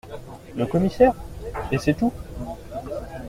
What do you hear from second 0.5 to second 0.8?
Le